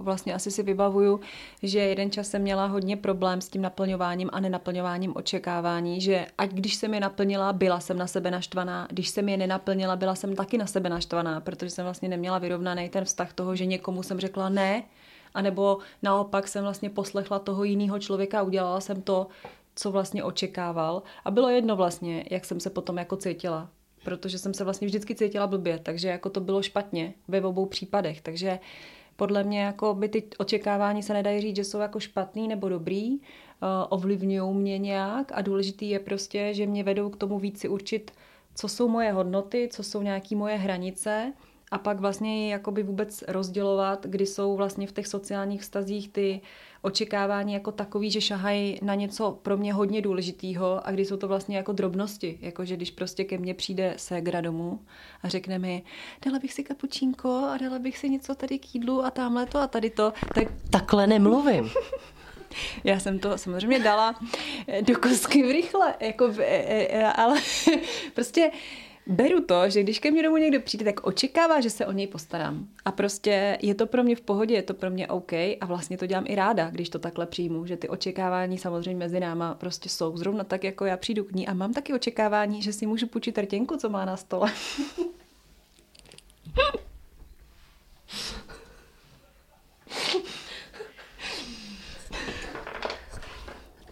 [0.00, 1.20] vlastně asi si vybavuju,
[1.62, 6.50] že jeden čas jsem měla hodně problém s tím naplňováním a nenaplňováním očekávání, že ať
[6.50, 10.36] když jsem je naplnila, byla jsem na sebe naštvaná, když jsem je nenaplnila, byla jsem
[10.36, 14.20] taky na sebe naštvaná, protože jsem vlastně neměla vyrovnaný ten vztah toho, že někomu jsem
[14.20, 14.82] řekla ne,
[15.34, 19.26] anebo naopak jsem vlastně poslechla toho jiného člověka a udělala jsem to,
[19.74, 21.02] co vlastně očekával.
[21.24, 23.70] A bylo jedno vlastně, jak jsem se potom jako cítila.
[24.04, 28.20] Protože jsem se vlastně vždycky cítila blbě, takže jako to bylo špatně ve obou případech,
[28.20, 28.58] takže
[29.16, 33.10] podle mě jako by ty očekávání se nedají říct, že jsou jako špatný nebo dobrý,
[33.10, 33.18] uh,
[33.88, 38.10] ovlivňují mě nějak a důležitý je prostě, že mě vedou k tomu víc si určit,
[38.54, 41.32] co jsou moje hodnoty, co jsou nějaké moje hranice
[41.70, 46.40] a pak vlastně jakoby vůbec rozdělovat, kdy jsou vlastně v těch sociálních vztazích ty
[46.84, 51.28] očekávání jako takový, že šahají na něco pro mě hodně důležitýho a kdy jsou to
[51.28, 54.80] vlastně jako drobnosti, jakože když prostě ke mně přijde ségra domů
[55.22, 55.82] a řekne mi,
[56.24, 59.58] dala bych si kapučínko a dala bych si něco tady k jídlu a tamhle to
[59.58, 60.48] a tady to, tak...
[60.70, 61.70] Takhle nemluvím.
[62.84, 64.14] Já jsem to samozřejmě dala
[64.80, 67.40] do kosky v rychle, jako, e, e, ale
[68.14, 68.50] prostě
[69.06, 72.06] beru to, že když ke mně domů někdo přijde, tak očekává, že se o něj
[72.06, 72.68] postarám.
[72.84, 75.98] A prostě je to pro mě v pohodě, je to pro mě OK a vlastně
[75.98, 79.88] to dělám i ráda, když to takhle přijmu, že ty očekávání samozřejmě mezi náma prostě
[79.88, 80.16] jsou.
[80.16, 83.38] Zrovna tak, jako já přijdu k ní a mám taky očekávání, že si můžu půjčit
[83.38, 84.52] rtěnku, co má na stole.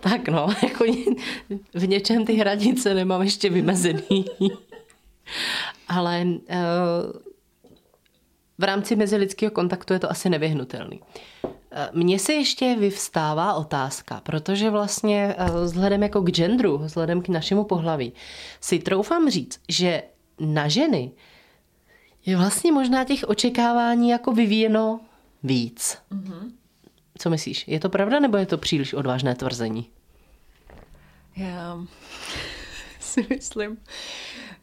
[0.03, 0.85] Tak no, jako
[1.75, 4.25] v něčem ty hranice nemám ještě vymezený
[5.93, 6.59] ale eh,
[8.59, 11.01] v rámci mezilidského kontaktu je to asi nevyhnutelný.
[11.73, 17.29] Eh, mně se ještě vyvstává otázka, protože vlastně eh, vzhledem jako k genderu, vzhledem k
[17.29, 18.13] našemu pohlaví,
[18.61, 20.03] si troufám říct, že
[20.41, 21.13] na ženy
[22.27, 25.01] je vlastně možná těch očekávání jako vyvíjeno
[25.43, 25.99] víc.
[26.13, 26.53] Mm-hmm.
[27.19, 27.69] Co myslíš?
[27.69, 29.89] Je to pravda nebo je to příliš odvážné tvrzení?
[31.37, 31.79] Já
[33.01, 33.79] si myslím,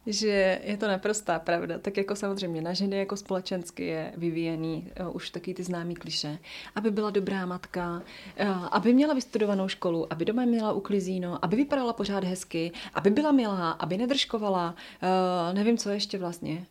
[0.06, 1.78] že je to naprostá pravda.
[1.78, 6.38] Tak jako samozřejmě na ženy jako společensky je vyvíjený uh, už taky ty známý kliše.
[6.74, 8.02] Aby byla dobrá matka,
[8.40, 13.32] uh, aby měla vystudovanou školu, aby doma měla uklizíno, aby vypadala pořád hezky, aby byla
[13.32, 16.66] milá, aby nedržkovala, uh, nevím, co ještě vlastně.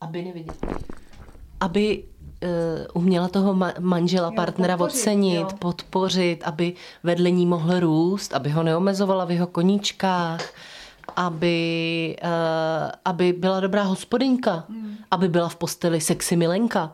[0.00, 0.56] Aby neviděla.
[1.60, 2.04] Aby
[2.94, 5.56] uměla toho manžela, jo, partnera podpořit, ocenit, jo.
[5.58, 10.52] podpořit, aby vedle ní mohl růst, aby ho neomezovala v jeho koníčkách,
[11.16, 14.96] aby, uh, aby byla dobrá hospodinka, hmm.
[15.10, 16.92] aby byla v posteli sexy milenka.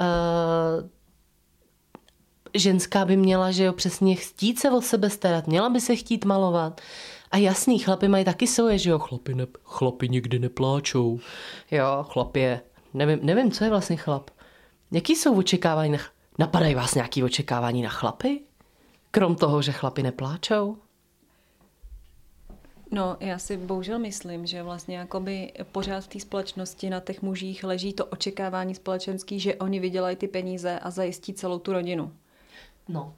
[0.00, 0.88] Uh,
[2.54, 6.24] ženská by měla, že jo, přesně chtít se o sebe starat, měla by se chtít
[6.24, 6.80] malovat.
[7.30, 11.20] A jasný, chlapy mají taky svoje, že jo, chlapy, ne, chlapy nikdy nepláčou.
[11.70, 12.60] Jo, chlap je,
[12.94, 14.30] nevím, nevím, co je vlastně chlap.
[14.90, 15.98] Jaký jsou očekávání na,
[16.38, 18.40] napadají vás nějaký očekávání na chlapy?
[19.10, 20.76] Krom toho, že chlapy nepláčou?
[22.92, 27.64] No, já si bohužel myslím, že vlastně jakoby pořád v té společnosti na těch mužích
[27.64, 32.12] leží to očekávání společenský, že oni vydělají ty peníze a zajistí celou tu rodinu.
[32.88, 33.14] No.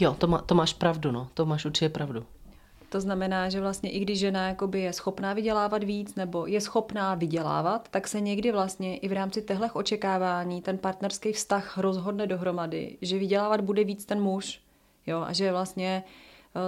[0.00, 1.28] Jo, to, má, to máš pravdu, no.
[1.34, 2.26] To máš určitě pravdu.
[2.88, 7.14] To znamená, že vlastně i když žena jakoby je schopná vydělávat víc nebo je schopná
[7.14, 12.96] vydělávat, tak se někdy vlastně i v rámci těchto očekávání ten partnerský vztah rozhodne dohromady,
[13.02, 14.60] že vydělávat bude víc ten muž.
[15.06, 16.04] Jo, a že vlastně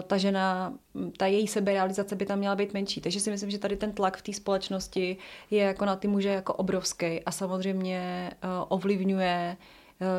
[0.06, 0.74] ta žena,
[1.16, 3.00] ta její seberealizace by tam měla být menší.
[3.00, 5.16] Takže si myslím, že tady ten tlak v té společnosti
[5.50, 8.30] je jako na ty muže jako obrovský a samozřejmě
[8.68, 9.56] ovlivňuje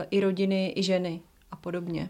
[0.09, 2.09] i rodiny, i ženy a podobně.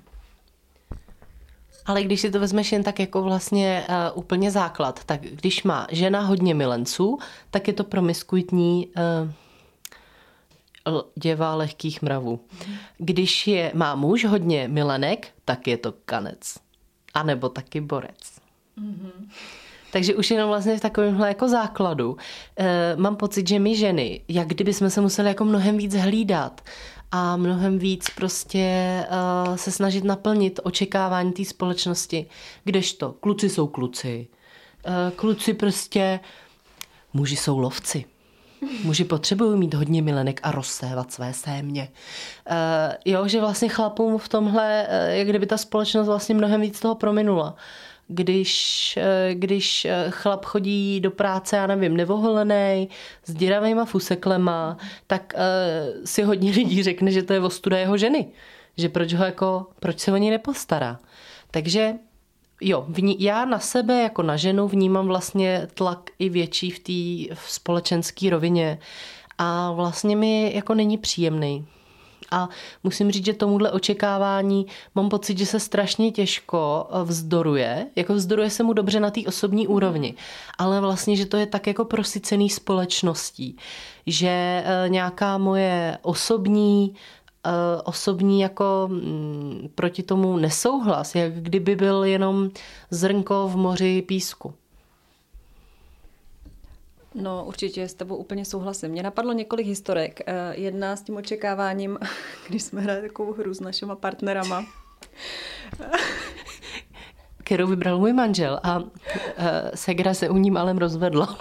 [1.86, 5.88] Ale když si to vezmeš jen tak jako vlastně uh, úplně základ, tak když má
[5.92, 7.18] žena hodně milenců,
[7.52, 9.32] tak je to promiskuitní uh,
[11.16, 12.40] děva lehkých mravů.
[12.98, 16.67] Když je, má muž hodně milenek, tak je to kanec.
[17.18, 18.42] A nebo taky borec.
[18.82, 19.30] Mm-hmm.
[19.92, 22.18] Takže už jenom vlastně v takovémhle jako základu
[22.58, 26.62] e, mám pocit, že my ženy, jak kdyby jsme se museli jako mnohem víc hlídat
[27.12, 29.06] a mnohem víc prostě
[29.48, 32.26] uh, se snažit naplnit očekávání té společnosti.
[32.64, 34.28] Kdežto kluci jsou kluci.
[34.88, 36.20] Uh, kluci prostě,
[37.14, 38.06] muži jsou lovci.
[38.84, 41.90] Muži potřebují mít hodně milenek a rozsévat své sémě.
[42.50, 42.56] Uh,
[43.06, 46.96] jo, že vlastně chlapům v tomhle, uh, jak kdyby ta společnost vlastně mnohem víc toho
[46.96, 47.56] prominula.
[48.08, 52.90] Když, eh, když eh, chlap chodí do práce, já nevím, nevoholený,
[53.26, 58.28] s děravýma fuseklema, tak uh, si hodně lidí řekne, že to je ostuda jeho ženy.
[58.78, 61.00] Že proč ho jako, proč se o ní nepostará.
[61.52, 61.94] Takže
[62.62, 67.36] jo, vní, já na sebe jako na ženu vnímám vlastně tlak i větší v té
[67.48, 68.80] společenské rovině
[69.38, 71.66] a vlastně mi jako není příjemný.
[72.32, 72.50] A
[72.84, 74.66] musím říct, že tomuhle očekávání
[74.96, 77.88] mám pocit, že se strašně těžko eh, vzdoruje.
[77.96, 80.14] Jako vzdoruje se mu dobře na té osobní úrovni.
[80.58, 83.58] Ale vlastně, že to je tak jako prosycený společností.
[84.08, 86.96] Že eh, nějaká moje osobní
[87.84, 92.50] osobní jako mm, proti tomu nesouhlas, jak kdyby byl jenom
[92.92, 94.54] zrnko v moři písku.
[97.16, 98.90] No, určitě s tebou úplně souhlasím.
[98.90, 100.20] Mně napadlo několik historek.
[100.26, 101.98] Eh, jedna s tím očekáváním,
[102.48, 104.66] když jsme hráli takovou hru s našima partnerama.
[107.38, 108.88] Kterou vybral můj manžel a uh,
[109.76, 111.38] Segra se u ní malem rozvedla.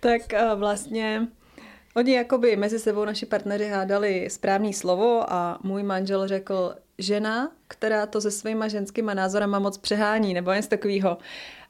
[0.00, 0.22] tak
[0.56, 1.28] vlastně
[1.96, 8.06] oni jakoby mezi sebou naši partneři hádali správný slovo a můj manžel řekl žena, která
[8.06, 11.18] to se svýma ženskýma názorama moc přehání, nebo něco takového.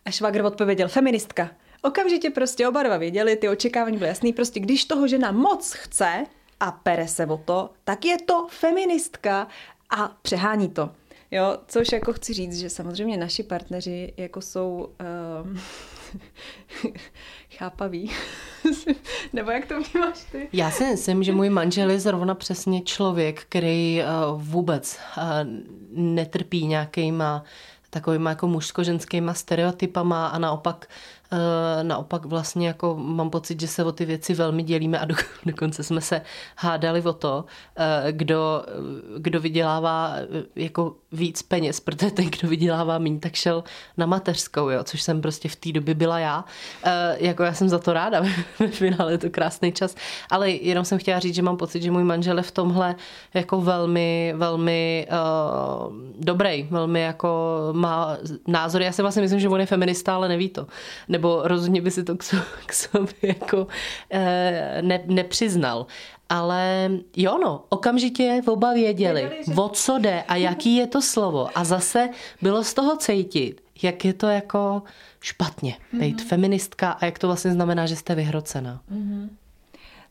[0.05, 1.51] A švagr odpověděl feministka.
[1.83, 6.25] Okamžitě prostě oba dva věděli, ty očekávání byly jasný, prostě když toho žena moc chce
[6.61, 9.49] a pere se o to, tak je to feministka
[9.91, 10.91] a přehání to.
[11.31, 14.89] Jo, což jako chci říct, že samozřejmě naši partneři jako jsou
[15.45, 15.61] um,
[17.57, 18.11] chápaví.
[19.33, 20.49] Nebo jak to vnímáš ty?
[20.53, 25.23] Já si myslím, že můj manžel je zrovna přesně člověk, který uh, vůbec uh,
[25.91, 27.45] netrpí nějakýma
[27.91, 30.89] takovýma jako mužsko-ženskýma stereotypama a naopak
[31.83, 35.15] naopak vlastně jako mám pocit, že se o ty věci velmi dělíme a do,
[35.47, 36.23] dokonce jsme se
[36.57, 37.45] hádali o to,
[37.77, 38.65] eh, kdo,
[39.19, 43.65] kdo vydělává eh, jako víc peněz, protože ten, kdo vydělává méně, tak šel
[43.97, 46.45] na mateřskou, jo, což jsem prostě v té době byla já.
[47.19, 48.23] Jako já jsem za to ráda,
[48.59, 49.95] ve finále je to krásný čas,
[50.31, 52.95] ale jenom jsem chtěla říct, že mám pocit, že můj manžel je v tomhle
[53.35, 58.83] jako velmi, velmi uh, dobrý, velmi jako má názor.
[58.83, 60.67] Já si vlastně myslím, že on je feminista, ale neví to
[61.17, 63.67] nebo rozhodně by si to k, so, k sobě jako
[64.11, 65.87] e, ne, nepřiznal.
[66.29, 69.55] Ale jo no, okamžitě oba věděli, věděli že...
[69.55, 71.49] o co jde a jaký je to slovo.
[71.55, 72.09] A zase
[72.43, 74.83] bylo z toho cítit, jak je to jako
[75.21, 76.29] špatně být mm-hmm.
[76.29, 78.81] feministka a jak to vlastně znamená, že jste vyhrocená.
[78.93, 79.16] Mm-hmm.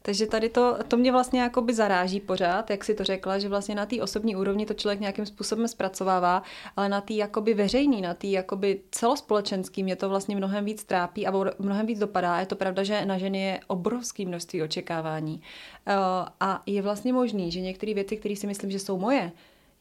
[0.06, 3.76] Takže tady to, to mě vlastně jakoby zaráží pořád, jak si to řekla, že vlastně
[3.76, 6.44] na té osobní úrovni to člověk nějakým způsobem zpracovává,
[6.78, 11.28] ale na té jakoby veřejný, na té jakoby celospolečenský mě to vlastně mnohem víc trápí
[11.28, 12.40] a mnohem víc dopadá.
[12.40, 15.42] Je to pravda, že na ženy je obrovský množství očekávání.
[15.88, 15.94] Eh,
[16.40, 19.32] a je vlastně možný, že některé věci, které si myslím, že jsou moje,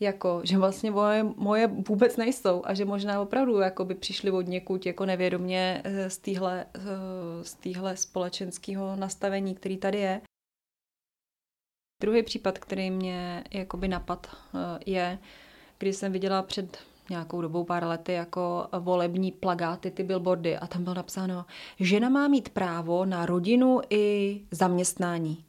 [0.00, 4.46] jako, že vlastně moje, moje vůbec nejsou a že možná opravdu jako by přišli od
[4.46, 6.80] někud jako nevědomě eh, z téhle, eh,
[7.44, 10.20] z téhle společenského nastavení, který tady je.
[12.02, 15.18] Druhý případ, který mě jakoby napad, eh, je,
[15.78, 16.78] když jsem viděla před
[17.10, 21.46] nějakou dobou, pár lety, jako volební plagáty, ty billboardy a tam bylo napsáno,
[21.80, 25.44] žena má mít právo na rodinu i zaměstnání.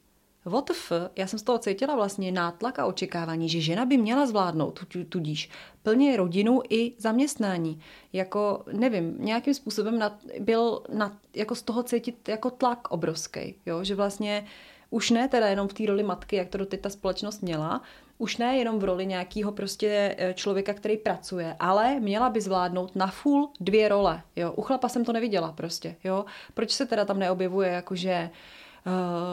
[0.46, 4.80] WTF, já jsem z toho cítila vlastně nátlak a očekávání, že žena by měla zvládnout
[5.08, 5.50] tudíž
[5.82, 7.80] plně rodinu i zaměstnání.
[8.12, 13.84] Jako, nevím, nějakým způsobem nad, byl nad, jako z toho cítit jako tlak obrovský, jo?
[13.84, 14.46] že vlastně
[14.90, 17.82] už ne teda jenom v té roli matky, jak to doteď ta společnost měla,
[18.18, 22.96] už ne jenom v roli nějakého prostě e, člověka, který pracuje, ale měla by zvládnout
[22.96, 24.22] na full dvě role.
[24.36, 24.52] Jo?
[24.52, 25.96] U chlapa jsem to neviděla prostě.
[26.04, 26.24] Jo?
[26.54, 28.36] Proč se teda tam neobjevuje, jakože uh,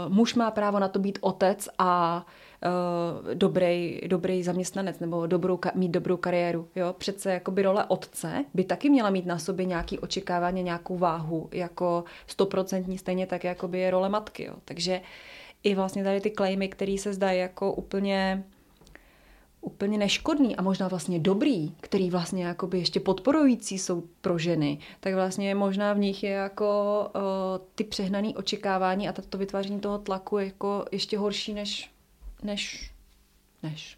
[0.08, 2.26] muž má právo na to být otec a
[2.66, 6.68] uh, dobrý, dobrý zaměstnanec nebo dobrou, mít dobrou kariéru.
[6.76, 6.96] Jo?
[6.98, 12.04] Přece jakoby role otce by taky měla mít na sobě nějaký očekávání, nějakou váhu, jako
[12.28, 14.44] stoprocentní, stejně tak, jako by je role matky.
[14.44, 14.54] Jo?
[14.66, 15.02] Takže
[15.64, 18.44] i vlastně tady ty klejmy, které se zdají jako úplně
[19.64, 25.14] úplně neškodný a možná vlastně dobrý, který vlastně jakoby ještě podporující jsou pro ženy, tak
[25.14, 27.22] vlastně možná v nich je jako uh,
[27.76, 31.92] ty přehnané očekávání a to vytváření toho tlaku jako ještě horší než,
[32.44, 32.92] než,
[33.64, 33.98] než.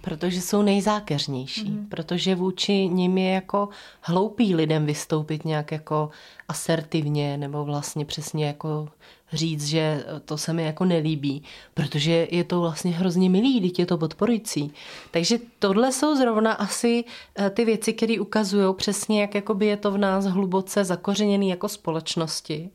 [0.00, 1.88] Protože jsou nejzákeřnější, mm-hmm.
[1.88, 3.68] protože vůči nim je jako
[4.00, 6.10] hloupý lidem vystoupit nějak jako
[6.48, 8.88] asertivně nebo vlastně přesně jako
[9.32, 11.42] říct, že to se mi jako nelíbí,
[11.74, 14.72] protože je to vlastně hrozně milý, teď je to podporující.
[15.10, 17.04] Takže tohle jsou zrovna asi
[17.38, 21.68] eh, ty věci, které ukazují přesně, jak jakoby je to v nás hluboce zakořeněný jako
[21.68, 22.70] společnosti.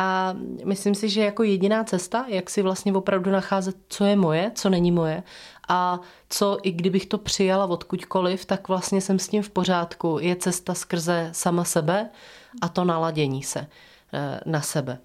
[0.00, 0.34] A
[0.64, 4.70] myslím si, že jako jediná cesta, jak si vlastně opravdu nacházet, co je moje, co
[4.70, 5.22] není moje
[5.68, 10.18] a co i kdybych to přijala odkudkoliv, tak vlastně jsem s tím v pořádku.
[10.20, 12.10] Je cesta skrze sama sebe
[12.62, 13.66] a to naladění se
[14.12, 14.98] eh, na sebe.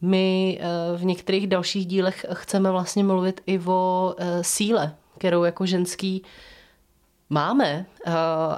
[0.00, 5.66] My eh, v některých dalších dílech chceme vlastně mluvit i o eh, síle, kterou jako
[5.66, 6.22] ženský
[7.30, 7.86] máme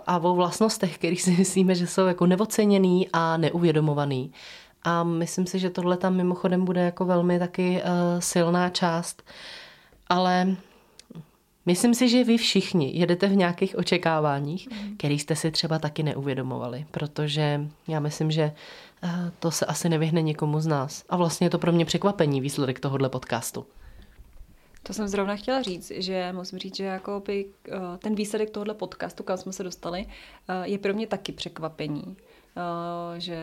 [0.06, 4.32] a o vlastnostech, kterých si myslíme, že jsou jako neoceněný a neuvědomovaný.
[4.82, 7.82] A myslím si, že tohle tam mimochodem bude jako velmi taky
[8.18, 9.22] silná část.
[10.08, 10.56] Ale
[11.66, 14.96] Myslím si, že vy všichni jedete v nějakých očekáváních, mm.
[14.96, 18.54] který jste si třeba taky neuvědomovali, protože já myslím, že eh,
[19.38, 21.04] to se asi nevyhne někomu z nás.
[21.08, 23.66] A vlastně je to pro mě překvapení výsledek tohohle podcastu.
[24.82, 28.74] To jsem zrovna chtěla říct, že musím říct, že jako by eh, ten výsledek tohohle
[28.74, 30.06] podcastu, kam jsme se dostali,
[30.48, 32.16] eh, je pro mě taky překvapení.
[33.18, 33.38] Že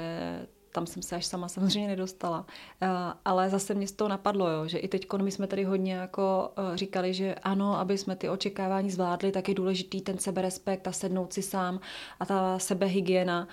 [0.71, 2.45] tam jsem se až sama samozřejmě nedostala.
[2.81, 2.87] Eh,
[3.25, 6.53] ale zase mě z toho napadlo, jo, že i teď my jsme tady hodně jako
[6.57, 10.91] eh, říkali, že ano, aby jsme ty očekávání zvládli, tak je důležitý ten seberespekt a
[10.91, 11.79] sednout si sám
[12.19, 13.47] a ta sebehygiena.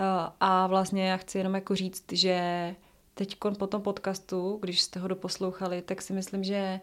[0.00, 0.04] Eh,
[0.40, 2.74] a vlastně já chci jenom jako říct, že
[3.14, 6.80] teď po tom podcastu, když jste ho doposlouchali, tak si myslím, že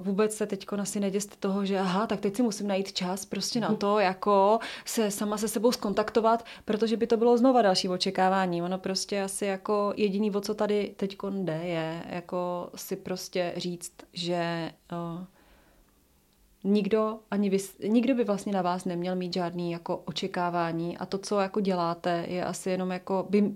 [0.00, 3.60] vůbec se teď asi neděste toho, že aha, tak teď si musím najít čas prostě
[3.60, 8.62] na to, jako se sama se sebou skontaktovat, protože by to bylo znova další očekávání.
[8.62, 13.92] Ono prostě asi jako jediný, o co tady teď jde, je jako si prostě říct,
[14.12, 15.24] že uh,
[16.64, 21.18] nikdo, ani vy, nikdo by vlastně na vás neměl mít žádný jako očekávání a to,
[21.18, 23.54] co jako děláte, je asi jenom jako, by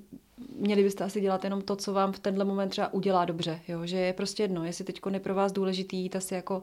[0.58, 3.86] měli byste asi dělat jenom to, co vám v tenhle moment třeba udělá dobře, jo?
[3.86, 6.62] že je prostě jedno, jestli teď je pro vás důležitý jít asi jako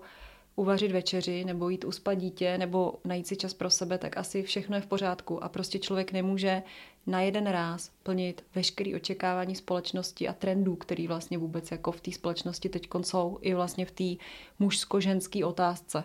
[0.55, 4.75] uvařit večeři, nebo jít uspat dítě, nebo najít si čas pro sebe, tak asi všechno
[4.75, 6.63] je v pořádku a prostě člověk nemůže
[7.07, 12.11] na jeden ráz plnit veškeré očekávání společnosti a trendů, který vlastně vůbec jako v té
[12.11, 14.23] společnosti teď jsou, i vlastně v té
[14.59, 16.03] mužsko-ženské otázce.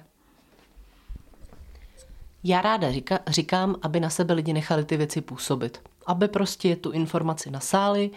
[2.44, 6.90] Já ráda říka, říkám, aby na sebe lidi nechali ty věci působit aby prostě tu
[6.90, 8.10] informaci nasáli,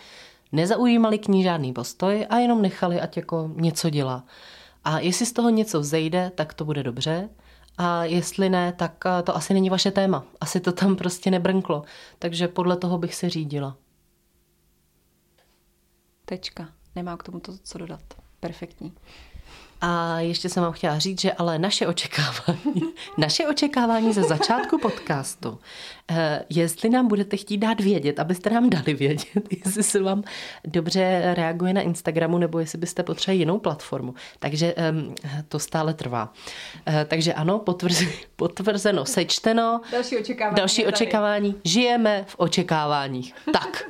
[0.51, 4.23] nezaujímali k ní žádný postoj a jenom nechali, ať jako něco dělá.
[4.83, 7.29] A jestli z toho něco vzejde, tak to bude dobře.
[7.77, 10.25] A jestli ne, tak eh, to asi není vaše téma.
[10.41, 11.83] Asi to tam prostě nebrnklo.
[12.19, 13.77] Takže podle toho bych se řídila.
[16.25, 16.69] Tečka.
[16.95, 18.01] Nemám k tomu to, co dodat.
[18.39, 18.93] Perfektní.
[19.85, 22.81] A ještě jsem vám chtěla říct, že ale naše očekávání,
[23.17, 25.59] naše očekávání ze začátku podcastu,
[26.11, 30.23] eh, jestli nám budete chtít dát vědět, abyste nám dali vědět, jestli se vám
[30.65, 34.13] dobře reaguje na Instagramu, nebo jestli byste potřebovali jinou platformu.
[34.39, 34.75] Takže
[35.47, 36.33] to stále trvá.
[36.87, 37.59] Eh, takže ano,
[38.35, 39.81] potvrzeno, sečteno.
[39.91, 40.55] Další očekávání.
[40.55, 41.55] Další očekávání.
[41.63, 43.35] Žijeme v očekáváních.
[43.53, 43.83] Tak.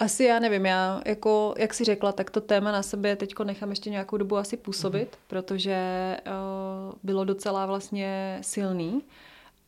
[0.00, 3.70] Asi já nevím, já jako, jak si řekla, tak to téma na sebe teď nechám
[3.70, 5.22] ještě nějakou dobu asi působit, mm.
[5.26, 9.02] protože uh, bylo docela vlastně silný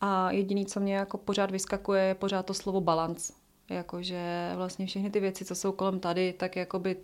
[0.01, 3.31] a jediný, co mě jako pořád vyskakuje, je pořád to slovo balans.
[3.69, 6.97] Jakože vlastně všechny ty věci, co jsou kolem tady, tak jakoby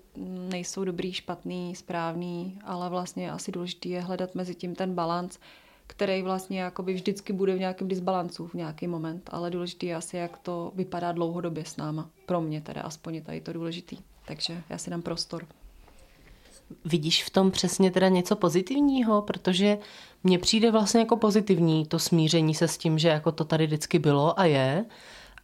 [0.49, 5.39] nejsou dobrý, špatný, správný, ale vlastně asi důležité je hledat mezi tím ten balans,
[5.89, 10.17] který vlastně jakoby vždycky bude v nějakém disbalancu v nějaký moment, ale důležitý je asi,
[10.17, 12.09] jak to vypadá dlouhodobě s náma.
[12.25, 13.97] Pro mě teda aspoň je tady to důležitý.
[14.25, 15.45] Takže já si dám prostor.
[16.85, 19.77] Vidíš v tom přesně teda něco pozitivního, protože
[20.23, 23.99] mně přijde vlastně jako pozitivní to smíření se s tím, že jako to tady vždycky
[23.99, 24.85] bylo a je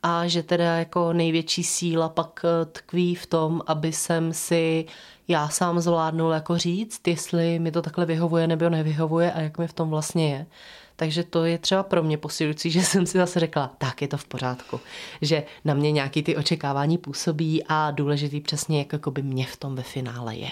[0.03, 4.85] a že teda jako největší síla pak eh, tkví v tom, aby jsem si
[5.27, 9.67] já sám zvládnul jako říct, jestli mi to takhle vyhovuje nebo nevyhovuje a jak mi
[9.67, 10.45] v tom vlastně je.
[10.95, 14.17] Takže to je třeba pro mě posilující, že jsem si zase řekla, tak je to
[14.17, 14.79] v pořádku.
[15.21, 19.75] Že na mě nějaký ty očekávání působí a důležitý přesně, jak by mě v tom
[19.75, 20.51] ve finále je.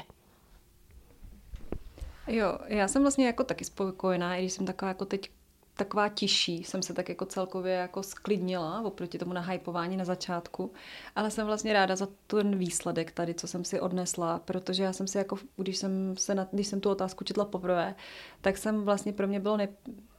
[2.27, 5.29] Jo, já jsem vlastně jako taky spokojená, i když jsem taková jako teď
[5.75, 10.73] taková tiší, jsem se tak jako celkově jako sklidnila oproti tomu nahypování na začátku,
[11.15, 15.07] ale jsem vlastně ráda za ten výsledek tady, co jsem si odnesla, protože já jsem
[15.07, 17.95] si jako, když jsem, se na, když jsem tu otázku četla poprvé,
[18.41, 19.67] tak jsem vlastně pro mě bylo ne,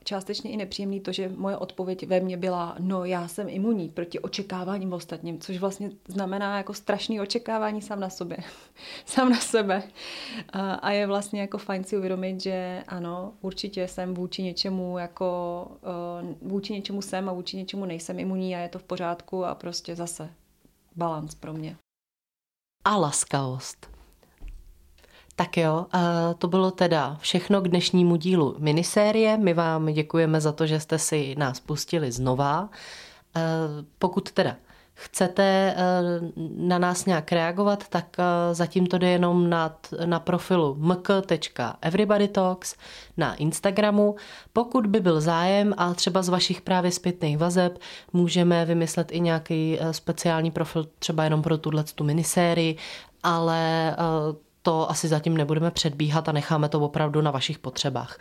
[0.04, 4.20] částečně i nepříjemný to, že moje odpověď ve mně byla, no já jsem imunní proti
[4.20, 8.36] očekáváním ostatním, což vlastně znamená jako strašný očekávání sám na sobě,
[9.06, 9.82] sám na sebe.
[10.52, 15.66] A, a je vlastně jako fajn si uvědomit, že ano, určitě jsem vůči něčemu jako,
[16.22, 19.54] uh, vůči něčemu jsem a vůči něčemu nejsem imunní a je to v pořádku a
[19.54, 20.30] prostě zase
[20.96, 21.76] balans pro mě.
[22.84, 23.93] A laskavost.
[25.36, 25.86] Tak jo,
[26.38, 29.36] to bylo teda všechno k dnešnímu dílu minisérie.
[29.36, 32.68] My vám děkujeme za to, že jste si nás pustili znova.
[33.98, 34.56] Pokud teda
[34.94, 35.74] chcete
[36.56, 38.16] na nás nějak reagovat, tak
[38.52, 42.76] zatím to jde jenom na, na profilu mk.everybodytalks
[43.16, 44.16] na Instagramu.
[44.52, 47.78] Pokud by byl zájem a třeba z vašich právě zpětných vazeb,
[48.12, 52.76] můžeme vymyslet i nějaký speciální profil třeba jenom pro tuhle tu minisérii,
[53.22, 53.96] ale
[54.64, 58.18] to asi zatím nebudeme předbíhat a necháme to opravdu na vašich potřebách.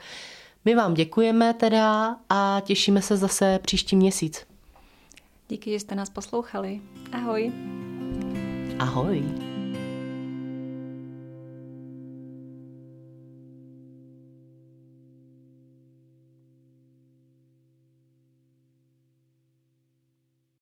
[0.66, 4.46] My vám děkujeme teda a těšíme se zase příští měsíc.
[5.50, 6.82] Díky, že jste nás poslouchali.
[7.12, 7.52] Ahoj.
[8.80, 9.53] Ahoj.